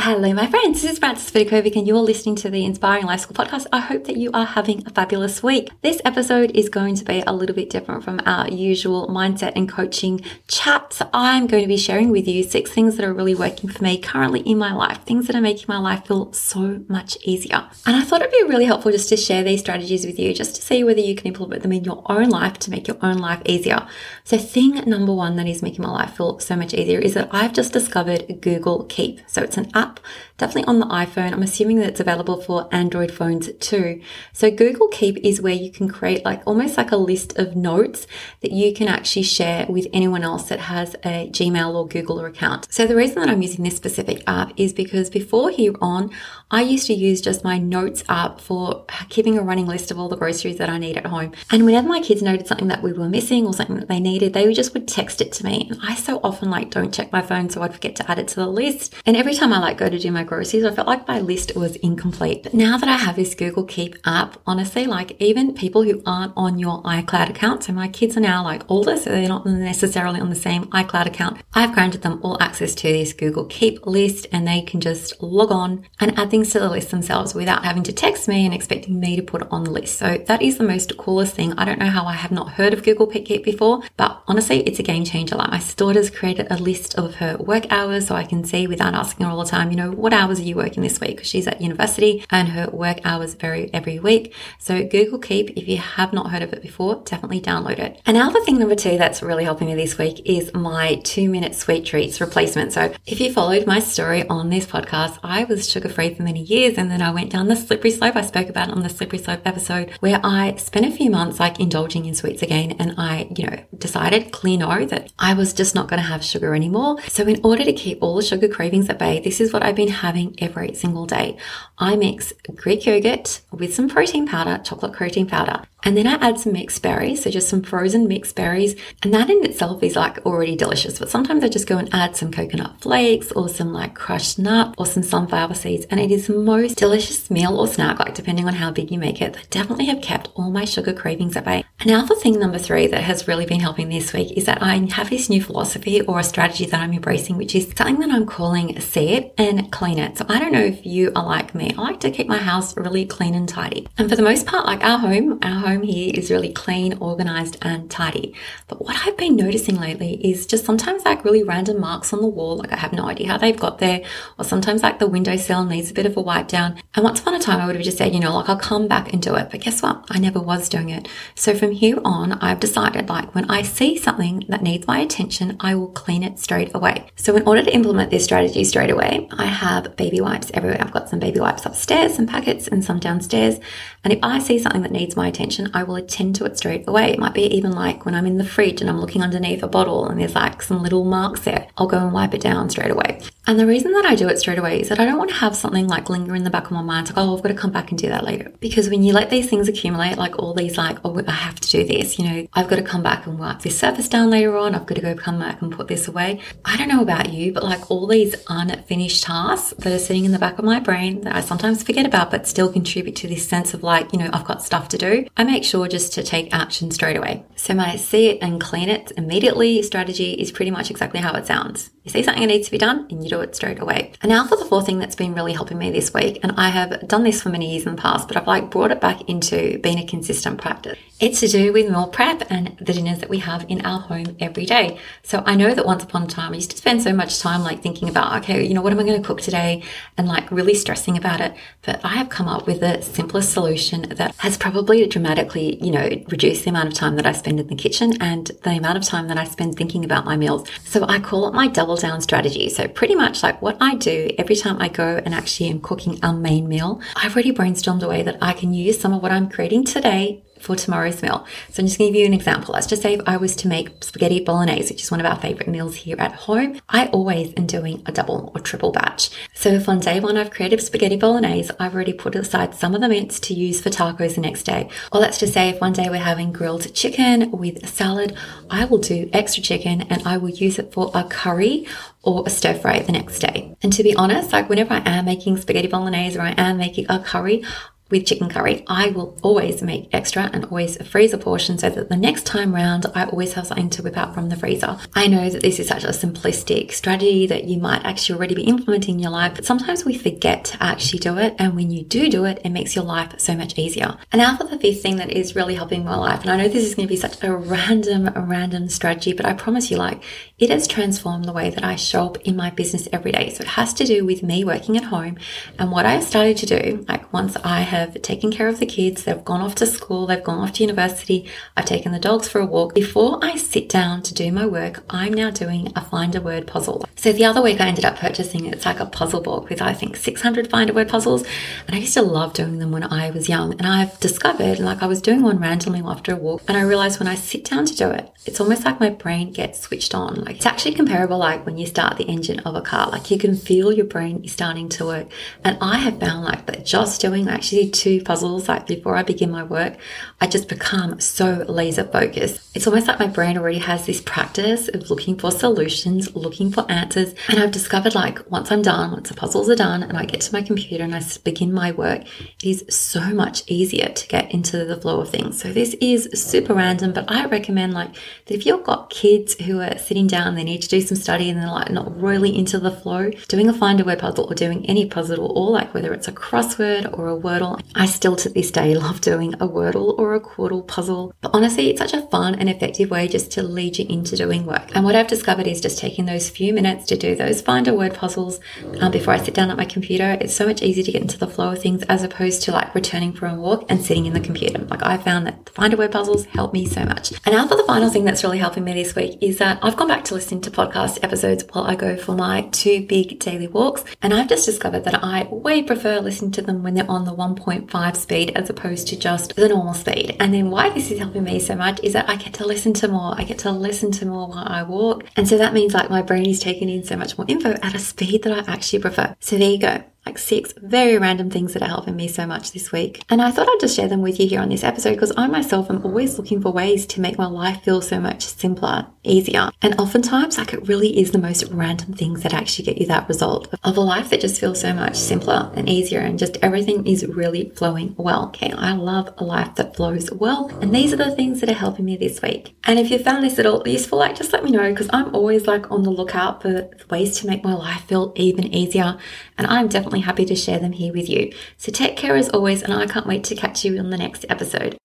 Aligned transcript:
Hello, 0.00 0.32
my 0.32 0.46
friends. 0.46 0.80
This 0.80 0.92
is 0.92 0.98
Frances 1.00 1.28
Vidakovic, 1.32 1.74
and 1.74 1.84
you're 1.84 1.98
listening 1.98 2.36
to 2.36 2.48
the 2.48 2.64
Inspiring 2.64 3.04
Life 3.04 3.22
School 3.22 3.34
podcast. 3.34 3.66
I 3.72 3.80
hope 3.80 4.04
that 4.04 4.16
you 4.16 4.30
are 4.32 4.46
having 4.46 4.86
a 4.86 4.90
fabulous 4.90 5.42
week. 5.42 5.70
This 5.82 6.00
episode 6.04 6.52
is 6.54 6.68
going 6.68 6.94
to 6.94 7.04
be 7.04 7.24
a 7.26 7.32
little 7.32 7.54
bit 7.54 7.68
different 7.68 8.04
from 8.04 8.20
our 8.24 8.48
usual 8.48 9.08
mindset 9.08 9.54
and 9.56 9.68
coaching 9.68 10.20
chats. 10.46 11.02
I'm 11.12 11.48
going 11.48 11.64
to 11.64 11.68
be 11.68 11.76
sharing 11.76 12.10
with 12.10 12.28
you 12.28 12.44
six 12.44 12.70
things 12.70 12.96
that 12.96 13.04
are 13.04 13.12
really 13.12 13.34
working 13.34 13.68
for 13.68 13.82
me 13.82 13.98
currently 13.98 14.38
in 14.42 14.56
my 14.56 14.72
life, 14.72 15.02
things 15.02 15.26
that 15.26 15.34
are 15.34 15.40
making 15.40 15.64
my 15.66 15.78
life 15.78 16.06
feel 16.06 16.32
so 16.32 16.84
much 16.86 17.18
easier. 17.24 17.68
And 17.84 17.96
I 17.96 18.02
thought 18.02 18.20
it'd 18.22 18.30
be 18.30 18.44
really 18.44 18.66
helpful 18.66 18.92
just 18.92 19.08
to 19.08 19.16
share 19.16 19.42
these 19.42 19.58
strategies 19.58 20.06
with 20.06 20.16
you, 20.16 20.32
just 20.32 20.54
to 20.54 20.62
see 20.62 20.84
whether 20.84 21.00
you 21.00 21.16
can 21.16 21.26
implement 21.26 21.62
them 21.62 21.72
in 21.72 21.82
your 21.82 22.04
own 22.06 22.30
life 22.30 22.60
to 22.60 22.70
make 22.70 22.86
your 22.86 22.98
own 23.02 23.18
life 23.18 23.42
easier. 23.44 23.84
So, 24.22 24.38
thing 24.38 24.76
number 24.88 25.12
one 25.12 25.34
that 25.36 25.48
is 25.48 25.60
making 25.60 25.82
my 25.82 25.90
life 25.90 26.16
feel 26.16 26.38
so 26.38 26.54
much 26.54 26.72
easier 26.72 27.00
is 27.00 27.14
that 27.14 27.30
I've 27.32 27.52
just 27.52 27.72
discovered 27.72 28.40
Google 28.40 28.84
Keep. 28.84 29.22
So, 29.26 29.42
it's 29.42 29.56
an 29.56 29.68
app 29.74 29.87
app, 29.88 30.00
definitely 30.36 30.68
on 30.68 30.80
the 30.80 30.86
iPhone. 30.86 31.32
I'm 31.32 31.42
assuming 31.42 31.78
that 31.78 31.88
it's 31.88 32.00
available 32.00 32.40
for 32.40 32.68
Android 32.72 33.10
phones 33.10 33.50
too. 33.60 34.00
So 34.32 34.50
Google 34.50 34.88
Keep 34.88 35.18
is 35.18 35.40
where 35.40 35.54
you 35.54 35.70
can 35.70 35.88
create 35.88 36.24
like 36.24 36.42
almost 36.46 36.76
like 36.76 36.92
a 36.92 36.96
list 36.96 37.38
of 37.38 37.56
notes 37.56 38.06
that 38.40 38.52
you 38.52 38.74
can 38.74 38.88
actually 38.88 39.22
share 39.22 39.66
with 39.68 39.86
anyone 39.92 40.22
else 40.22 40.48
that 40.48 40.60
has 40.60 40.94
a 41.04 41.28
Gmail 41.30 41.74
or 41.74 41.88
Google 41.88 42.24
account. 42.24 42.66
So 42.70 42.86
the 42.86 42.96
reason 42.96 43.20
that 43.20 43.28
I'm 43.28 43.42
using 43.42 43.64
this 43.64 43.76
specific 43.76 44.22
app 44.26 44.52
is 44.56 44.72
because 44.72 45.10
before 45.10 45.50
here 45.50 45.74
on, 45.80 46.10
I 46.50 46.62
used 46.62 46.86
to 46.86 46.94
use 46.94 47.20
just 47.20 47.44
my 47.44 47.58
notes 47.58 48.04
app 48.08 48.40
for 48.40 48.84
keeping 49.08 49.38
a 49.38 49.42
running 49.42 49.66
list 49.66 49.90
of 49.90 49.98
all 49.98 50.08
the 50.08 50.16
groceries 50.16 50.58
that 50.58 50.68
I 50.68 50.78
need 50.78 50.96
at 50.96 51.06
home. 51.06 51.32
And 51.50 51.64
whenever 51.64 51.88
my 51.88 52.00
kids 52.00 52.22
noted 52.22 52.46
something 52.46 52.68
that 52.68 52.82
we 52.82 52.92
were 52.92 53.08
missing 53.08 53.46
or 53.46 53.52
something 53.52 53.76
that 53.76 53.88
they 53.88 54.00
needed, 54.00 54.32
they 54.32 54.52
just 54.52 54.74
would 54.74 54.88
text 54.88 55.20
it 55.20 55.32
to 55.32 55.44
me. 55.44 55.68
And 55.70 55.78
I 55.82 55.94
so 55.94 56.20
often 56.22 56.50
like 56.50 56.70
don't 56.70 56.94
check 56.94 57.12
my 57.12 57.22
phone, 57.22 57.50
so 57.50 57.62
I'd 57.62 57.74
forget 57.74 57.96
to 57.96 58.10
add 58.10 58.18
it 58.18 58.28
to 58.28 58.36
the 58.36 58.46
list. 58.46 58.94
And 59.04 59.16
every 59.16 59.34
time 59.34 59.52
I 59.52 59.58
like 59.58 59.77
go 59.78 59.88
to 59.88 59.98
do 59.98 60.10
my 60.10 60.24
groceries, 60.24 60.64
I 60.64 60.74
felt 60.74 60.86
like 60.86 61.08
my 61.08 61.20
list 61.20 61.56
was 61.56 61.76
incomplete. 61.76 62.42
But 62.42 62.54
now 62.54 62.76
that 62.76 62.88
I 62.88 62.96
have 62.96 63.16
this 63.16 63.34
Google 63.34 63.64
Keep 63.64 63.96
app, 64.04 64.38
honestly, 64.46 64.86
like 64.86 65.20
even 65.20 65.54
people 65.54 65.82
who 65.82 66.02
aren't 66.04 66.32
on 66.36 66.58
your 66.58 66.82
iCloud 66.82 67.30
account, 67.30 67.64
so 67.64 67.72
my 67.72 67.88
kids 67.88 68.16
are 68.16 68.20
now 68.20 68.42
like 68.42 68.68
older, 68.70 68.96
so 68.96 69.10
they're 69.10 69.28
not 69.28 69.46
necessarily 69.46 70.20
on 70.20 70.30
the 70.30 70.36
same 70.36 70.64
iCloud 70.66 71.06
account. 71.06 71.40
I've 71.54 71.72
granted 71.72 72.02
them 72.02 72.20
all 72.22 72.42
access 72.42 72.74
to 72.76 72.88
this 72.88 73.12
Google 73.12 73.46
Keep 73.46 73.86
list 73.86 74.26
and 74.32 74.46
they 74.46 74.62
can 74.62 74.80
just 74.80 75.22
log 75.22 75.50
on 75.50 75.86
and 76.00 76.18
add 76.18 76.30
things 76.30 76.50
to 76.50 76.60
the 76.60 76.68
list 76.68 76.90
themselves 76.90 77.34
without 77.34 77.64
having 77.64 77.82
to 77.84 77.92
text 77.92 78.28
me 78.28 78.44
and 78.44 78.54
expecting 78.54 79.00
me 79.00 79.16
to 79.16 79.22
put 79.22 79.42
it 79.42 79.48
on 79.50 79.64
the 79.64 79.70
list. 79.70 79.98
So 79.98 80.18
that 80.26 80.42
is 80.42 80.58
the 80.58 80.64
most 80.64 80.96
coolest 80.96 81.34
thing. 81.34 81.52
I 81.54 81.64
don't 81.64 81.78
know 81.78 81.90
how 81.90 82.04
I 82.04 82.12
have 82.12 82.30
not 82.30 82.50
heard 82.50 82.72
of 82.72 82.82
Google 82.82 83.06
Keep 83.06 83.44
before, 83.44 83.82
but 83.96 84.22
honestly, 84.26 84.60
it's 84.60 84.78
a 84.78 84.82
game 84.82 85.04
changer. 85.04 85.36
Like 85.36 85.50
my 85.50 85.62
daughter's 85.76 86.10
created 86.10 86.46
a 86.50 86.58
list 86.58 86.96
of 86.96 87.16
her 87.16 87.36
work 87.38 87.64
hours 87.70 88.06
so 88.06 88.14
I 88.14 88.24
can 88.24 88.44
see 88.44 88.66
without 88.66 88.94
asking 88.94 89.26
her 89.26 89.32
all 89.32 89.44
the 89.44 89.50
time, 89.50 89.57
you 89.66 89.76
know, 89.76 89.90
what 89.90 90.12
hours 90.12 90.40
are 90.40 90.44
you 90.44 90.56
working 90.56 90.82
this 90.82 91.00
week? 91.00 91.16
Because 91.16 91.28
she's 91.28 91.46
at 91.46 91.60
university 91.60 92.24
and 92.30 92.48
her 92.48 92.68
work 92.70 93.00
hours 93.04 93.34
vary 93.34 93.70
every 93.72 93.98
week. 93.98 94.34
So 94.58 94.84
Google 94.86 95.18
Keep, 95.18 95.56
if 95.56 95.68
you 95.68 95.78
have 95.78 96.12
not 96.12 96.30
heard 96.30 96.42
of 96.42 96.52
it 96.52 96.62
before, 96.62 97.02
definitely 97.04 97.40
download 97.40 97.78
it. 97.78 98.00
The 98.38 98.44
thing 98.44 98.58
number 98.58 98.76
two 98.76 98.98
that's 98.98 99.20
really 99.20 99.42
helping 99.42 99.66
me 99.66 99.74
this 99.74 99.98
week 99.98 100.20
is 100.24 100.54
my 100.54 101.00
two 101.02 101.28
minute 101.28 101.56
sweet 101.56 101.84
treats 101.84 102.20
replacement. 102.20 102.72
So 102.72 102.94
if 103.04 103.20
you 103.20 103.32
followed 103.32 103.66
my 103.66 103.80
story 103.80 104.28
on 104.28 104.50
this 104.50 104.64
podcast, 104.64 105.18
I 105.24 105.42
was 105.44 105.68
sugar 105.68 105.88
free 105.88 106.14
for 106.14 106.22
many 106.22 106.42
years 106.42 106.78
and 106.78 106.88
then 106.88 107.02
I 107.02 107.10
went 107.10 107.32
down 107.32 107.48
the 107.48 107.56
slippery 107.56 107.90
slope. 107.90 108.14
I 108.14 108.22
spoke 108.22 108.48
about 108.48 108.70
on 108.70 108.82
the 108.82 108.88
slippery 108.88 109.18
slope 109.18 109.40
episode 109.44 109.90
where 110.00 110.20
I 110.22 110.54
spent 110.56 110.86
a 110.86 110.90
few 110.92 111.10
months 111.10 111.40
like 111.40 111.58
indulging 111.58 112.04
in 112.04 112.14
sweets 112.14 112.42
again 112.42 112.76
and 112.78 112.94
I, 112.96 113.28
you 113.36 113.46
know, 113.46 113.56
decided 113.76 114.30
clear 114.30 114.58
no 114.58 114.84
that 114.84 115.10
I 115.18 115.34
was 115.34 115.52
just 115.52 115.74
not 115.74 115.88
going 115.88 116.00
to 116.00 116.08
have 116.08 116.24
sugar 116.24 116.54
anymore. 116.54 117.00
So 117.08 117.24
in 117.24 117.40
order 117.42 117.64
to 117.64 117.72
keep 117.72 117.98
all 118.02 118.14
the 118.14 118.22
sugar 118.22 118.46
cravings 118.46 118.88
at 118.88 118.98
bay, 118.98 119.20
this 119.20 119.40
is 119.40 119.47
what 119.52 119.62
I've 119.62 119.74
been 119.74 119.88
having 119.88 120.34
every 120.38 120.74
single 120.74 121.06
day. 121.06 121.36
I 121.78 121.96
mix 121.96 122.32
Greek 122.54 122.86
yogurt 122.86 123.40
with 123.50 123.74
some 123.74 123.88
protein 123.88 124.26
powder, 124.26 124.60
chocolate 124.62 124.92
protein 124.92 125.26
powder, 125.26 125.62
and 125.84 125.96
then 125.96 126.06
I 126.06 126.14
add 126.14 126.40
some 126.40 126.52
mixed 126.52 126.82
berries, 126.82 127.22
so 127.22 127.30
just 127.30 127.48
some 127.48 127.62
frozen 127.62 128.08
mixed 128.08 128.34
berries. 128.34 128.74
And 129.02 129.14
that 129.14 129.30
in 129.30 129.44
itself 129.44 129.82
is 129.82 129.96
like 129.96 130.18
already 130.26 130.56
delicious. 130.56 130.98
But 130.98 131.08
sometimes 131.08 131.44
I 131.44 131.48
just 131.48 131.68
go 131.68 131.78
and 131.78 131.88
add 131.94 132.16
some 132.16 132.32
coconut 132.32 132.80
flakes 132.80 133.30
or 133.32 133.48
some 133.48 133.72
like 133.72 133.94
crushed 133.94 134.38
nut 134.38 134.74
or 134.76 134.86
some 134.86 135.02
sunflower 135.02 135.54
seeds. 135.54 135.86
And 135.90 136.00
it 136.00 136.10
is 136.10 136.26
the 136.26 136.34
most 136.34 136.76
delicious 136.76 137.30
meal 137.30 137.58
or 137.58 137.68
snack, 137.68 138.00
like 138.00 138.14
depending 138.14 138.46
on 138.46 138.54
how 138.54 138.70
big 138.70 138.90
you 138.90 138.98
make 138.98 139.22
it, 139.22 139.34
that 139.34 139.50
definitely 139.50 139.86
have 139.86 140.02
kept 140.02 140.30
all 140.34 140.50
my 140.50 140.64
sugar 140.64 140.92
cravings 140.92 141.36
at 141.36 141.44
bay. 141.44 141.64
And 141.80 141.90
now 141.90 142.04
for 142.04 142.16
thing 142.16 142.40
number 142.40 142.58
three 142.58 142.88
that 142.88 143.04
has 143.04 143.28
really 143.28 143.46
been 143.46 143.60
helping 143.60 143.88
this 143.88 144.12
week 144.12 144.36
is 144.36 144.46
that 144.46 144.62
I 144.62 144.74
have 144.92 145.10
this 145.10 145.30
new 145.30 145.42
philosophy 145.42 146.00
or 146.02 146.18
a 146.18 146.24
strategy 146.24 146.66
that 146.66 146.80
I'm 146.80 146.92
embracing, 146.92 147.36
which 147.36 147.54
is 147.54 147.72
something 147.76 148.00
that 148.00 148.10
I'm 148.10 148.26
calling 148.26 148.78
see 148.80 149.10
it 149.10 149.32
and 149.38 149.70
clean 149.70 149.98
it. 149.98 150.18
So 150.18 150.26
I 150.28 150.40
don't 150.40 150.52
know 150.52 150.64
if 150.64 150.84
you 150.84 151.12
are 151.14 151.24
like 151.24 151.54
me. 151.54 151.72
I 151.76 151.80
like 151.80 152.00
to 152.00 152.10
keep 152.10 152.26
my 152.26 152.38
house 152.38 152.76
really 152.76 153.06
clean 153.06 153.34
and 153.34 153.48
tidy. 153.48 153.86
And 153.96 154.08
for 154.08 154.16
the 154.16 154.22
most 154.22 154.46
part, 154.46 154.66
like 154.66 154.82
our 154.82 154.98
home, 154.98 155.38
our 155.42 155.60
home 155.60 155.67
home 155.68 155.82
here 155.82 156.10
is 156.14 156.30
really 156.30 156.52
clean, 156.52 156.96
organized, 156.98 157.56
and 157.62 157.90
tidy. 157.90 158.34
But 158.68 158.82
what 158.82 158.96
I've 159.06 159.16
been 159.16 159.36
noticing 159.36 159.76
lately 159.76 160.14
is 160.26 160.46
just 160.46 160.64
sometimes 160.64 161.04
like 161.04 161.24
really 161.24 161.42
random 161.42 161.80
marks 161.80 162.12
on 162.12 162.20
the 162.20 162.26
wall, 162.26 162.56
like 162.56 162.72
I 162.72 162.76
have 162.76 162.92
no 162.92 163.08
idea 163.08 163.28
how 163.28 163.38
they've 163.38 163.58
got 163.58 163.78
there, 163.78 164.02
or 164.38 164.44
sometimes 164.44 164.82
like 164.82 164.98
the 164.98 165.06
windowsill 165.06 165.64
needs 165.64 165.90
a 165.90 165.94
bit 165.94 166.06
of 166.06 166.16
a 166.16 166.20
wipe 166.20 166.48
down. 166.48 166.80
And 166.94 167.04
once 167.04 167.20
upon 167.20 167.34
a 167.34 167.38
time, 167.38 167.60
I 167.60 167.66
would 167.66 167.76
have 167.76 167.84
just 167.84 167.98
said, 167.98 168.14
you 168.14 168.20
know, 168.20 168.34
like 168.34 168.48
I'll 168.48 168.58
come 168.58 168.88
back 168.88 169.12
and 169.12 169.20
do 169.20 169.34
it. 169.34 169.50
But 169.50 169.60
guess 169.60 169.82
what? 169.82 170.04
I 170.10 170.18
never 170.18 170.40
was 170.40 170.68
doing 170.68 170.88
it. 170.88 171.08
So 171.34 171.54
from 171.54 171.72
here 171.72 171.98
on, 172.04 172.32
I've 172.32 172.60
decided 172.60 173.08
like 173.08 173.34
when 173.34 173.50
I 173.50 173.62
see 173.62 173.98
something 173.98 174.44
that 174.48 174.62
needs 174.62 174.86
my 174.86 175.00
attention, 175.00 175.56
I 175.60 175.74
will 175.74 175.88
clean 175.88 176.22
it 176.22 176.38
straight 176.38 176.74
away. 176.74 177.06
So 177.16 177.36
in 177.36 177.46
order 177.46 177.62
to 177.62 177.74
implement 177.74 178.10
this 178.10 178.24
strategy 178.24 178.64
straight 178.64 178.90
away, 178.90 179.28
I 179.32 179.46
have 179.46 179.96
baby 179.96 180.20
wipes 180.20 180.50
everywhere. 180.54 180.80
I've 180.80 180.92
got 180.92 181.08
some 181.08 181.18
baby 181.18 181.40
wipes 181.40 181.66
upstairs, 181.66 182.14
some 182.14 182.26
packets, 182.26 182.68
and 182.68 182.84
some 182.84 182.98
downstairs. 182.98 183.58
And 184.04 184.12
if 184.12 184.20
I 184.22 184.38
see 184.38 184.58
something 184.58 184.82
that 184.82 184.92
needs 184.92 185.16
my 185.16 185.28
attention, 185.28 185.57
I 185.74 185.82
will 185.82 185.96
attend 185.96 186.36
to 186.36 186.44
it 186.44 186.56
straight 186.56 186.86
away. 186.88 187.12
It 187.12 187.18
might 187.18 187.34
be 187.34 187.42
even 187.56 187.72
like 187.72 188.04
when 188.04 188.14
I'm 188.14 188.26
in 188.26 188.38
the 188.38 188.44
fridge 188.44 188.80
and 188.80 188.88
I'm 188.88 189.00
looking 189.00 189.22
underneath 189.22 189.62
a 189.62 189.68
bottle 189.68 190.06
and 190.06 190.20
there's 190.20 190.34
like 190.34 190.62
some 190.62 190.82
little 190.82 191.04
marks 191.04 191.40
there, 191.40 191.68
I'll 191.76 191.86
go 191.86 191.98
and 191.98 192.12
wipe 192.12 192.34
it 192.34 192.40
down 192.40 192.70
straight 192.70 192.90
away. 192.90 193.20
And 193.46 193.58
the 193.58 193.66
reason 193.66 193.92
that 193.92 194.04
I 194.04 194.14
do 194.14 194.28
it 194.28 194.38
straight 194.38 194.58
away 194.58 194.82
is 194.82 194.90
that 194.90 195.00
I 195.00 195.06
don't 195.06 195.16
want 195.16 195.30
to 195.30 195.36
have 195.36 195.56
something 195.56 195.88
like 195.88 196.10
linger 196.10 196.34
in 196.34 196.44
the 196.44 196.50
back 196.50 196.66
of 196.66 196.72
my 196.72 196.82
mind, 196.82 197.08
like, 197.08 197.16
oh, 197.16 197.34
I've 197.34 197.42
got 197.42 197.48
to 197.48 197.54
come 197.54 197.72
back 197.72 197.90
and 197.90 197.98
do 197.98 198.08
that 198.10 198.22
later. 198.22 198.52
Because 198.60 198.90
when 198.90 199.02
you 199.02 199.14
let 199.14 199.30
these 199.30 199.48
things 199.48 199.68
accumulate, 199.68 200.18
like 200.18 200.38
all 200.38 200.52
these, 200.52 200.76
like, 200.76 200.98
oh, 201.02 201.18
I 201.26 201.32
have 201.32 201.58
to 201.60 201.70
do 201.70 201.84
this, 201.84 202.18
you 202.18 202.26
know, 202.28 202.46
I've 202.52 202.68
got 202.68 202.76
to 202.76 202.82
come 202.82 203.02
back 203.02 203.26
and 203.26 203.38
wipe 203.38 203.60
this 203.60 203.78
surface 203.78 204.06
down 204.06 204.28
later 204.28 204.54
on, 204.58 204.74
I've 204.74 204.84
got 204.84 204.96
to 204.96 205.00
go 205.00 205.14
come 205.14 205.38
back 205.38 205.62
and 205.62 205.72
put 205.72 205.88
this 205.88 206.08
away. 206.08 206.40
I 206.64 206.76
don't 206.76 206.88
know 206.88 207.00
about 207.00 207.32
you, 207.32 207.52
but 207.54 207.64
like 207.64 207.90
all 207.90 208.06
these 208.06 208.34
unfinished 208.48 209.24
tasks 209.24 209.72
that 209.78 209.94
are 209.94 209.98
sitting 209.98 210.26
in 210.26 210.32
the 210.32 210.38
back 210.38 210.58
of 210.58 210.66
my 210.66 210.78
brain 210.78 211.22
that 211.22 211.34
I 211.34 211.40
sometimes 211.40 211.82
forget 211.82 212.04
about, 212.04 212.30
but 212.30 212.46
still 212.46 212.70
contribute 212.70 213.16
to 213.16 213.28
this 213.28 213.48
sense 213.48 213.72
of 213.72 213.82
like, 213.82 214.12
you 214.12 214.18
know, 214.18 214.28
I've 214.30 214.44
got 214.44 214.62
stuff 214.62 214.88
to 214.90 214.98
do. 214.98 215.26
I 215.38 215.44
make 215.48 215.64
sure 215.64 215.88
just 215.88 216.12
to 216.12 216.22
take 216.22 216.54
action 216.54 216.90
straight 216.90 217.16
away. 217.16 217.44
So 217.56 217.74
my 217.74 217.96
see 217.96 218.28
it 218.28 218.38
and 218.40 218.60
clean 218.60 218.88
it 218.88 219.10
immediately 219.16 219.82
strategy 219.82 220.32
is 220.34 220.52
pretty 220.52 220.70
much 220.70 220.90
exactly 220.90 221.20
how 221.20 221.34
it 221.34 221.46
sounds. 221.46 221.90
You 222.04 222.12
see 222.12 222.22
something 222.22 222.42
that 222.42 222.48
needs 222.48 222.66
to 222.66 222.70
be 222.70 222.78
done 222.78 223.06
and 223.10 223.22
you 223.22 223.28
do 223.28 223.40
it 223.40 223.54
straight 223.54 223.80
away. 223.80 224.12
And 224.22 224.30
now 224.30 224.46
for 224.46 224.56
the 224.56 224.64
fourth 224.64 224.86
thing 224.86 224.98
that's 224.98 225.16
been 225.16 225.34
really 225.34 225.52
helping 225.52 225.78
me 225.78 225.90
this 225.90 226.14
week, 226.14 226.40
and 226.42 226.52
I 226.56 226.68
have 226.68 227.06
done 227.06 227.24
this 227.24 227.42
for 227.42 227.50
many 227.50 227.72
years 227.72 227.84
in 227.84 227.96
the 227.96 228.00
past, 228.00 228.28
but 228.28 228.36
I've 228.36 228.46
like 228.46 228.70
brought 228.70 228.92
it 228.92 229.00
back 229.00 229.28
into 229.28 229.78
being 229.80 229.98
a 229.98 230.06
consistent 230.06 230.60
practice. 230.60 230.98
It's 231.20 231.40
to 231.40 231.48
do 231.48 231.72
with 231.72 231.90
meal 231.90 232.06
prep 232.06 232.48
and 232.50 232.76
the 232.80 232.92
dinners 232.92 233.18
that 233.18 233.28
we 233.28 233.38
have 233.40 233.66
in 233.68 233.84
our 233.84 234.00
home 234.00 234.36
every 234.40 234.64
day. 234.64 234.98
So 235.22 235.42
I 235.44 235.56
know 235.56 235.74
that 235.74 235.84
once 235.84 236.04
upon 236.04 236.22
a 236.22 236.26
time 236.26 236.52
I 236.52 236.56
used 236.56 236.70
to 236.70 236.76
spend 236.76 237.02
so 237.02 237.12
much 237.12 237.40
time 237.40 237.62
like 237.62 237.82
thinking 237.82 238.08
about, 238.08 238.42
okay, 238.42 238.64
you 238.64 238.72
know, 238.72 238.82
what 238.82 238.92
am 238.92 239.00
I 239.00 239.02
going 239.02 239.20
to 239.20 239.26
cook 239.26 239.40
today? 239.40 239.82
And 240.16 240.28
like 240.28 240.50
really 240.50 240.74
stressing 240.74 241.16
about 241.18 241.40
it. 241.40 241.54
But 241.82 242.00
I 242.04 242.14
have 242.16 242.28
come 242.28 242.48
up 242.48 242.66
with 242.66 242.82
a 242.82 243.02
simplest 243.02 243.52
solution 243.52 244.02
that 244.10 244.34
has 244.36 244.56
probably 244.56 245.06
dramatically, 245.08 245.37
you 245.82 245.90
know, 245.90 246.08
reduce 246.28 246.62
the 246.62 246.70
amount 246.70 246.88
of 246.88 246.94
time 246.94 247.16
that 247.16 247.26
I 247.26 247.32
spend 247.32 247.60
in 247.60 247.66
the 247.66 247.74
kitchen 247.74 248.20
and 248.20 248.50
the 248.62 248.70
amount 248.70 248.98
of 248.98 249.04
time 249.04 249.28
that 249.28 249.38
I 249.38 249.44
spend 249.44 249.76
thinking 249.76 250.04
about 250.04 250.24
my 250.24 250.36
meals. 250.36 250.68
So 250.84 251.04
I 251.06 251.18
call 251.20 251.48
it 251.48 251.54
my 251.54 251.68
double 251.68 251.96
down 251.96 252.20
strategy. 252.20 252.68
So 252.68 252.88
pretty 252.88 253.14
much 253.14 253.42
like 253.42 253.60
what 253.62 253.76
I 253.80 253.94
do 253.94 254.30
every 254.38 254.56
time 254.56 254.80
I 254.80 254.88
go 254.88 255.20
and 255.24 255.34
actually 255.34 255.70
am 255.70 255.80
cooking 255.80 256.18
a 256.22 256.32
main 256.32 256.68
meal, 256.68 257.00
I've 257.16 257.34
already 257.34 257.52
brainstormed 257.52 258.02
a 258.02 258.08
way 258.08 258.22
that 258.22 258.38
I 258.40 258.52
can 258.52 258.74
use 258.74 259.00
some 259.00 259.12
of 259.12 259.22
what 259.22 259.32
I'm 259.32 259.48
creating 259.48 259.84
today 259.84 260.42
for 260.60 260.76
tomorrow's 260.76 261.22
meal. 261.22 261.46
So 261.70 261.80
I'm 261.80 261.86
just 261.86 261.98
going 261.98 262.12
to 262.12 262.12
give 262.12 262.20
you 262.20 262.26
an 262.26 262.34
example. 262.34 262.74
Let's 262.74 262.86
just 262.86 263.02
say 263.02 263.14
if 263.14 263.20
I 263.26 263.36
was 263.36 263.56
to 263.56 263.68
make 263.68 264.02
spaghetti 264.02 264.40
bolognese, 264.40 264.92
which 264.92 265.02
is 265.02 265.10
one 265.10 265.20
of 265.20 265.26
our 265.26 265.36
favorite 265.36 265.68
meals 265.68 265.96
here 265.96 266.16
at 266.18 266.32
home, 266.32 266.80
I 266.88 267.06
always 267.06 267.52
am 267.56 267.66
doing 267.66 268.02
a 268.06 268.12
double 268.12 268.52
or 268.54 268.60
triple 268.60 268.92
batch. 268.92 269.30
So 269.54 269.70
if 269.70 269.88
on 269.88 270.00
day 270.00 270.20
one 270.20 270.36
I've 270.36 270.50
created 270.50 270.82
spaghetti 270.82 271.16
bolognese, 271.16 271.70
I've 271.78 271.94
already 271.94 272.12
put 272.12 272.34
aside 272.34 272.74
some 272.74 272.94
of 272.94 273.00
the 273.00 273.08
mince 273.08 273.40
to 273.40 273.54
use 273.54 273.80
for 273.80 273.90
tacos 273.90 274.34
the 274.34 274.40
next 274.40 274.64
day. 274.64 274.88
Or 275.12 275.20
let's 275.20 275.38
just 275.38 275.52
say 275.52 275.68
if 275.70 275.80
one 275.80 275.92
day 275.92 276.08
we're 276.10 276.18
having 276.18 276.52
grilled 276.52 276.92
chicken 276.94 277.50
with 277.50 277.88
salad, 277.88 278.36
I 278.70 278.84
will 278.84 278.98
do 278.98 279.28
extra 279.32 279.62
chicken 279.62 280.02
and 280.02 280.26
I 280.26 280.36
will 280.36 280.50
use 280.50 280.78
it 280.78 280.92
for 280.92 281.10
a 281.14 281.24
curry 281.24 281.86
or 282.22 282.44
a 282.46 282.50
stir 282.50 282.74
fry 282.74 283.00
the 283.00 283.12
next 283.12 283.38
day. 283.38 283.74
And 283.82 283.92
to 283.92 284.02
be 284.02 284.14
honest, 284.14 284.52
like 284.52 284.68
whenever 284.68 284.94
I 284.94 285.02
am 285.04 285.24
making 285.24 285.56
spaghetti 285.56 285.88
bolognese 285.88 286.38
or 286.38 286.42
I 286.42 286.54
am 286.58 286.76
making 286.76 287.06
a 287.08 287.18
curry, 287.18 287.64
with 288.10 288.26
chicken 288.26 288.48
curry, 288.48 288.84
I 288.86 289.10
will 289.10 289.36
always 289.42 289.82
make 289.82 290.08
extra 290.12 290.50
and 290.52 290.64
always 290.66 290.96
freeze 291.06 291.32
a 291.32 291.38
portion 291.38 291.78
so 291.78 291.90
that 291.90 292.08
the 292.08 292.16
next 292.16 292.46
time 292.46 292.74
round, 292.74 293.06
I 293.14 293.24
always 293.24 293.52
have 293.54 293.66
something 293.66 293.90
to 293.90 294.02
whip 294.02 294.16
out 294.16 294.34
from 294.34 294.48
the 294.48 294.56
freezer. 294.56 294.98
I 295.14 295.26
know 295.26 295.50
that 295.50 295.62
this 295.62 295.78
is 295.78 295.88
such 295.88 296.04
a 296.04 296.08
simplistic 296.08 296.92
strategy 296.92 297.46
that 297.46 297.64
you 297.64 297.78
might 297.78 298.04
actually 298.04 298.36
already 298.36 298.54
be 298.54 298.62
implementing 298.62 299.16
in 299.16 299.20
your 299.20 299.30
life, 299.32 299.54
but 299.54 299.64
sometimes 299.66 300.04
we 300.04 300.16
forget 300.16 300.64
to 300.66 300.82
actually 300.82 301.18
do 301.18 301.36
it. 301.38 301.54
And 301.58 301.76
when 301.76 301.90
you 301.90 302.04
do 302.04 302.28
do 302.28 302.44
it, 302.44 302.60
it 302.64 302.70
makes 302.70 302.94
your 302.96 303.04
life 303.04 303.38
so 303.38 303.54
much 303.54 303.78
easier. 303.78 304.16
And 304.32 304.40
now 304.40 304.56
for 304.56 304.64
the 304.64 304.78
fifth 304.78 305.02
thing 305.02 305.16
that 305.16 305.30
is 305.30 305.54
really 305.54 305.74
helping 305.74 306.04
my 306.04 306.16
life. 306.16 306.42
And 306.42 306.50
I 306.50 306.56
know 306.56 306.68
this 306.68 306.84
is 306.84 306.94
going 306.94 307.08
to 307.08 307.12
be 307.12 307.20
such 307.20 307.42
a 307.42 307.54
random, 307.54 308.30
random 308.34 308.88
strategy, 308.88 309.32
but 309.32 309.46
I 309.46 309.52
promise 309.52 309.90
you, 309.90 309.96
like, 309.96 310.22
it 310.58 310.70
has 310.70 310.86
transformed 310.86 311.44
the 311.44 311.52
way 311.52 311.70
that 311.70 311.84
I 311.84 311.96
show 311.96 312.26
up 312.26 312.38
in 312.38 312.56
my 312.56 312.70
business 312.70 313.08
every 313.12 313.32
day. 313.32 313.50
So 313.50 313.62
it 313.62 313.68
has 313.68 313.92
to 313.94 314.04
do 314.04 314.24
with 314.24 314.42
me 314.42 314.64
working 314.64 314.96
at 314.96 315.04
home 315.04 315.36
and 315.78 315.90
what 315.90 316.06
I've 316.06 316.24
started 316.24 316.56
to 316.58 316.66
do, 316.66 317.04
like 317.08 317.32
once 317.32 317.56
I 317.64 317.80
have 317.80 317.97
have 317.98 318.22
taken 318.22 318.50
care 318.50 318.68
of 318.68 318.78
the 318.78 318.86
kids, 318.86 319.24
they've 319.24 319.44
gone 319.44 319.60
off 319.60 319.74
to 319.76 319.86
school, 319.86 320.26
they've 320.26 320.42
gone 320.42 320.58
off 320.58 320.74
to 320.74 320.82
university, 320.82 321.48
I've 321.76 321.84
taken 321.84 322.12
the 322.12 322.18
dogs 322.18 322.48
for 322.48 322.60
a 322.60 322.66
walk. 322.66 322.94
Before 322.94 323.38
I 323.42 323.56
sit 323.56 323.88
down 323.88 324.22
to 324.22 324.34
do 324.34 324.50
my 324.52 324.66
work, 324.66 325.02
I'm 325.10 325.32
now 325.32 325.50
doing 325.50 325.92
a 325.96 326.04
find 326.04 326.34
a 326.34 326.40
word 326.40 326.66
puzzle. 326.66 327.04
So 327.16 327.32
the 327.32 327.44
other 327.44 327.62
week 327.62 327.80
I 327.80 327.88
ended 327.88 328.04
up 328.04 328.16
purchasing 328.16 328.66
it's 328.66 328.84
like 328.86 329.00
a 329.00 329.06
puzzle 329.06 329.40
book 329.40 329.68
with 329.68 329.82
I 329.82 329.94
think 329.94 330.16
600 330.16 330.70
find 330.70 330.90
a 330.90 330.92
word 330.92 331.08
puzzles, 331.08 331.44
and 331.86 331.96
I 331.96 331.98
used 332.00 332.14
to 332.14 332.22
love 332.22 332.52
doing 332.52 332.78
them 332.78 332.92
when 332.92 333.04
I 333.04 333.30
was 333.30 333.48
young. 333.48 333.72
And 333.72 333.86
I've 333.86 334.18
discovered 334.20 334.78
like 334.78 335.02
I 335.02 335.06
was 335.06 335.20
doing 335.20 335.42
one 335.42 335.58
randomly 335.58 336.02
after 336.04 336.32
a 336.32 336.36
walk, 336.36 336.62
and 336.68 336.76
I 336.76 336.82
realized 336.82 337.18
when 337.18 337.28
I 337.28 337.34
sit 337.34 337.64
down 337.64 337.86
to 337.86 337.96
do 337.96 338.10
it, 338.10 338.30
it's 338.46 338.60
almost 338.60 338.84
like 338.84 339.00
my 339.00 339.10
brain 339.10 339.52
gets 339.52 339.80
switched 339.80 340.14
on. 340.14 340.36
Like 340.36 340.56
it's 340.56 340.66
actually 340.66 340.94
comparable 340.94 341.38
like 341.38 341.66
when 341.66 341.78
you 341.78 341.86
start 341.86 342.16
the 342.16 342.24
engine 342.24 342.60
of 342.60 342.74
a 342.74 342.82
car. 342.82 343.10
Like 343.10 343.30
you 343.30 343.38
can 343.38 343.56
feel 343.56 343.92
your 343.92 344.06
brain 344.06 344.44
is 344.44 344.52
starting 344.52 344.88
to 344.90 345.04
work. 345.04 345.28
And 345.64 345.76
I 345.80 345.98
have 345.98 346.20
found 346.20 346.44
like 346.44 346.66
that 346.66 346.86
just 346.86 347.20
doing 347.20 347.48
actually 347.48 347.87
two 347.88 348.22
puzzles, 348.22 348.68
like 348.68 348.86
before 348.86 349.16
I 349.16 349.22
begin 349.22 349.50
my 349.50 349.62
work, 349.62 349.96
I 350.40 350.46
just 350.46 350.68
become 350.68 351.20
so 351.20 351.64
laser 351.68 352.04
focused. 352.04 352.76
It's 352.76 352.86
almost 352.86 353.08
like 353.08 353.18
my 353.18 353.26
brain 353.26 353.58
already 353.58 353.78
has 353.78 354.06
this 354.06 354.20
practice 354.20 354.88
of 354.88 355.10
looking 355.10 355.36
for 355.36 355.50
solutions, 355.50 356.34
looking 356.36 356.70
for 356.70 356.90
answers. 356.90 357.34
And 357.48 357.58
I've 357.58 357.70
discovered 357.70 358.14
like 358.14 358.50
once 358.50 358.70
I'm 358.70 358.82
done, 358.82 359.12
once 359.12 359.28
the 359.28 359.34
puzzles 359.34 359.68
are 359.68 359.76
done 359.76 360.02
and 360.02 360.16
I 360.16 360.24
get 360.24 360.40
to 360.42 360.52
my 360.52 360.62
computer 360.62 361.04
and 361.04 361.14
I 361.14 361.22
begin 361.44 361.72
my 361.72 361.92
work, 361.92 362.22
it 362.22 362.64
is 362.64 362.84
so 362.88 363.20
much 363.34 363.62
easier 363.66 364.08
to 364.08 364.28
get 364.28 364.52
into 364.52 364.84
the 364.84 365.00
flow 365.00 365.20
of 365.20 365.30
things. 365.30 365.60
So 365.60 365.72
this 365.72 365.94
is 366.00 366.28
super 366.34 366.74
random, 366.74 367.12
but 367.12 367.24
I 367.28 367.46
recommend 367.46 367.94
like 367.94 368.14
that 368.46 368.54
if 368.54 368.66
you've 368.66 368.84
got 368.84 369.10
kids 369.10 369.54
who 369.54 369.80
are 369.80 369.98
sitting 369.98 370.26
down, 370.26 370.54
they 370.54 370.64
need 370.64 370.82
to 370.82 370.88
do 370.88 371.00
some 371.00 371.16
study 371.16 371.50
and 371.50 371.60
they're 371.60 371.68
like 371.68 371.90
not 371.90 372.20
really 372.20 372.56
into 372.56 372.78
the 372.78 372.90
flow, 372.90 373.30
doing 373.48 373.68
a 373.68 373.72
find 373.72 374.00
a 374.00 374.04
word 374.04 374.18
puzzle 374.18 374.50
or 374.50 374.54
doing 374.54 374.84
any 374.86 375.06
puzzle 375.06 375.34
at 375.34 375.40
all 375.40 375.72
like 375.72 375.94
whether 375.94 376.12
it's 376.12 376.28
a 376.28 376.32
crossword 376.32 377.18
or 377.18 377.28
a 377.28 377.36
wordle, 377.36 377.77
I 377.94 378.06
still 378.06 378.36
to 378.36 378.48
this 378.48 378.70
day 378.70 378.94
love 378.94 379.20
doing 379.20 379.54
a 379.54 379.68
Wordle 379.68 380.18
or 380.18 380.34
a 380.34 380.40
Quordle 380.40 380.86
puzzle. 380.86 381.34
But 381.40 381.52
honestly, 381.54 381.90
it's 381.90 381.98
such 381.98 382.14
a 382.14 382.26
fun 382.28 382.54
and 382.54 382.68
effective 382.68 383.10
way 383.10 383.28
just 383.28 383.50
to 383.52 383.62
lead 383.62 383.98
you 383.98 384.06
into 384.08 384.36
doing 384.36 384.66
work. 384.66 384.94
And 384.94 385.04
what 385.04 385.16
I've 385.16 385.26
discovered 385.26 385.66
is 385.66 385.80
just 385.80 385.98
taking 385.98 386.26
those 386.26 386.48
few 386.48 386.72
minutes 386.72 387.06
to 387.06 387.16
do 387.16 387.34
those 387.34 387.62
find 387.62 387.88
a 387.88 387.94
word 387.94 388.14
puzzles 388.14 388.60
um, 389.00 389.10
before 389.10 389.34
I 389.34 389.38
sit 389.38 389.54
down 389.54 389.70
at 389.70 389.76
my 389.76 389.84
computer. 389.84 390.36
It's 390.40 390.54
so 390.54 390.66
much 390.66 390.82
easier 390.82 391.04
to 391.04 391.12
get 391.12 391.22
into 391.22 391.38
the 391.38 391.46
flow 391.46 391.72
of 391.72 391.80
things 391.80 392.02
as 392.04 392.22
opposed 392.22 392.62
to 392.62 392.72
like 392.72 392.94
returning 392.94 393.32
from 393.32 393.58
a 393.58 393.60
walk 393.60 393.84
and 393.88 394.02
sitting 394.02 394.26
in 394.26 394.32
the 394.32 394.40
computer. 394.40 394.78
Like 394.78 395.02
I 395.02 395.16
found 395.16 395.46
that 395.46 395.66
the 395.66 395.72
find 395.72 395.94
a 395.94 395.96
word 395.96 396.12
puzzles 396.12 396.44
help 396.46 396.72
me 396.72 396.86
so 396.86 397.04
much. 397.04 397.32
And 397.44 397.54
now 397.54 397.66
for 397.66 397.76
the 397.76 397.84
final 397.84 398.10
thing 398.10 398.24
that's 398.24 398.44
really 398.44 398.58
helping 398.58 398.84
me 398.84 398.92
this 398.94 399.14
week 399.14 399.38
is 399.40 399.58
that 399.58 399.78
I've 399.82 399.96
gone 399.96 400.08
back 400.08 400.24
to 400.26 400.34
listening 400.34 400.60
to 400.62 400.70
podcast 400.70 401.18
episodes 401.22 401.64
while 401.72 401.84
I 401.84 401.94
go 401.94 402.16
for 402.16 402.34
my 402.34 402.62
two 402.72 403.06
big 403.06 403.38
daily 403.38 403.68
walks. 403.68 404.04
And 404.22 404.34
I've 404.34 404.48
just 404.48 404.66
discovered 404.66 405.04
that 405.04 405.22
I 405.22 405.46
way 405.50 405.82
prefer 405.82 406.20
listening 406.20 406.52
to 406.52 406.62
them 406.62 406.82
when 406.82 406.94
they're 406.94 407.10
on 407.10 407.24
the 407.24 407.34
1.5 407.34 407.67
speed 408.16 408.52
as 408.56 408.70
opposed 408.70 409.08
to 409.08 409.18
just 409.18 409.56
the 409.56 409.68
normal 409.68 409.94
speed. 409.94 410.36
And 410.40 410.52
then 410.52 410.70
why 410.70 410.90
this 410.90 411.10
is 411.10 411.18
helping 411.18 411.44
me 411.44 411.60
so 411.60 411.74
much 411.74 412.00
is 412.02 412.12
that 412.12 412.28
I 412.28 412.36
get 412.36 412.54
to 412.54 412.66
listen 412.66 412.92
to 412.94 413.08
more. 413.08 413.34
I 413.36 413.44
get 413.44 413.58
to 413.60 413.70
listen 413.70 414.10
to 414.12 414.26
more 414.26 414.48
while 414.48 414.64
I 414.66 414.82
walk. 414.82 415.24
And 415.36 415.48
so 415.48 415.58
that 415.58 415.74
means 415.74 415.94
like 415.94 416.10
my 416.10 416.22
brain 416.22 416.46
is 416.46 416.60
taking 416.60 416.88
in 416.88 417.04
so 417.04 417.16
much 417.16 417.36
more 417.36 417.46
info 417.48 417.72
at 417.82 417.94
a 417.94 417.98
speed 417.98 418.42
that 418.44 418.52
I 418.52 418.72
actually 418.72 419.00
prefer. 419.00 419.34
So 419.40 419.58
there 419.58 419.70
you 419.70 419.78
go 419.78 420.02
like 420.28 420.36
six 420.36 420.74
very 420.82 421.16
random 421.16 421.48
things 421.48 421.72
that 421.72 421.82
are 421.82 421.88
helping 421.88 422.14
me 422.14 422.28
so 422.28 422.46
much 422.46 422.72
this 422.72 422.92
week. 422.92 423.22
And 423.30 423.40
I 423.40 423.50
thought 423.50 423.66
I'd 423.66 423.80
just 423.80 423.96
share 423.96 424.08
them 424.08 424.20
with 424.20 424.38
you 424.38 424.46
here 424.46 424.60
on 424.60 424.68
this 424.68 424.84
episode 424.84 425.12
because 425.12 425.32
I 425.38 425.46
myself 425.46 425.90
am 425.90 426.04
always 426.04 426.36
looking 426.36 426.60
for 426.60 426.70
ways 426.70 427.06
to 427.06 427.20
make 427.22 427.38
my 427.38 427.46
life 427.46 427.82
feel 427.82 428.02
so 428.02 428.20
much 428.20 428.44
simpler, 428.44 429.06
easier. 429.24 429.70
And 429.80 429.98
oftentimes, 429.98 430.58
like 430.58 430.74
it 430.74 430.86
really 430.86 431.18
is 431.18 431.30
the 431.30 431.38
most 431.38 431.64
random 431.70 432.12
things 432.12 432.42
that 432.42 432.52
actually 432.52 432.84
get 432.84 432.98
you 432.98 433.06
that 433.06 433.26
result 433.26 433.72
of 433.82 433.96
a 433.96 434.02
life 434.02 434.28
that 434.28 434.42
just 434.42 434.60
feels 434.60 434.80
so 434.82 434.92
much 434.92 435.16
simpler 435.16 435.72
and 435.74 435.88
easier 435.88 436.20
and 436.20 436.38
just 436.38 436.58
everything 436.60 437.06
is 437.06 437.26
really 437.26 437.72
flowing 437.74 438.14
well. 438.18 438.48
Okay, 438.48 438.70
I 438.72 438.92
love 438.92 439.32
a 439.38 439.44
life 439.44 439.76
that 439.76 439.96
flows 439.96 440.30
well. 440.30 440.68
And 440.82 440.94
these 440.94 441.14
are 441.14 441.16
the 441.16 441.34
things 441.34 441.60
that 441.60 441.70
are 441.70 441.84
helping 441.84 442.04
me 442.04 442.18
this 442.18 442.42
week. 442.42 442.76
And 442.84 442.98
if 442.98 443.10
you 443.10 443.18
found 443.18 443.44
this 443.44 443.58
at 443.58 443.64
all 443.64 443.86
useful, 443.88 444.18
like 444.18 444.36
just 444.36 444.52
let 444.52 444.62
me 444.62 444.72
know 444.72 444.90
because 444.90 445.08
I'm 445.10 445.34
always 445.34 445.66
like 445.66 445.90
on 445.90 446.02
the 446.02 446.10
lookout 446.10 446.60
for 446.60 446.90
ways 447.08 447.40
to 447.40 447.46
make 447.46 447.64
my 447.64 447.72
life 447.72 448.02
feel 448.02 448.34
even 448.36 448.66
easier. 448.74 449.16
And 449.56 449.66
I'm 449.66 449.88
definitely 449.88 450.17
happy 450.20 450.44
to 450.44 450.56
share 450.56 450.78
them 450.78 450.92
here 450.92 451.12
with 451.12 451.28
you. 451.28 451.52
So 451.76 451.92
take 451.92 452.16
care 452.16 452.36
as 452.36 452.48
always, 452.48 452.82
and 452.82 452.92
I 452.92 453.06
can't 453.06 453.26
wait 453.26 453.44
to 453.44 453.54
catch 453.54 453.84
you 453.84 453.98
on 453.98 454.10
the 454.10 454.18
next 454.18 454.44
episode. 454.48 454.98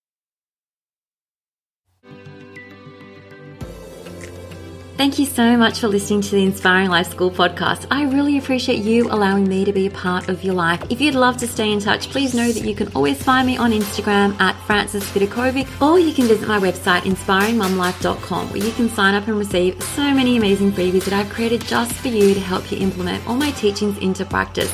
Thank 5.04 5.18
you 5.20 5.26
so 5.26 5.58
much 5.58 5.80
for 5.80 5.88
listening 5.88 6.22
to 6.22 6.32
the 6.32 6.44
Inspiring 6.44 6.90
Life 6.90 7.10
School 7.10 7.30
podcast. 7.30 7.88
I 7.92 8.04
really 8.04 8.38
appreciate 8.38 8.78
you 8.84 9.10
allowing 9.10 9.50
me 9.50 9.66
to 9.66 9.74
be 9.74 9.88
a 9.88 9.92
part 9.92 10.30
of 10.30 10.44
your 10.44 10.54
life. 10.54 10.82
If 10.90 11.02
you'd 11.02 11.16
love 11.16 11.36
to 11.38 11.48
stay 11.48 11.72
in 11.72 11.80
touch, 11.80 12.10
please 12.10 12.36
know 12.36 12.52
that 12.52 12.64
you 12.64 12.74
can 12.74 12.90
always 12.96 13.22
find 13.22 13.48
me 13.48 13.58
on 13.58 13.72
Instagram 13.72 14.40
at 14.40 14.56
Frances 14.68 15.04
Vidakovic, 15.06 15.68
or 15.82 16.00
you 16.00 16.14
can 16.14 16.28
visit 16.28 16.48
my 16.48 16.60
website, 16.60 17.02
inspiringmumlife.com, 17.02 18.50
where 18.52 18.64
you 18.64 18.72
can 18.72 18.88
sign 18.88 19.16
up 19.16 19.28
and 19.28 19.38
receive 19.38 19.82
so 19.82 20.14
many 20.14 20.38
amazing 20.38 20.72
freebies 20.72 21.06
that 21.06 21.14
I've 21.14 21.30
created 21.30 21.62
just 21.66 21.92
for 21.96 22.10
you 22.10 22.34
to 22.34 22.40
help 22.40 22.72
you 22.72 22.78
implement 22.78 23.28
all 23.28 23.36
my 23.36 23.52
teachings 23.52 23.98
into 23.98 24.24
practice. 24.24 24.74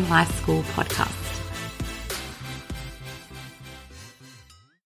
Life 0.00 0.40
School 0.40 0.62
podcast. 0.74 1.21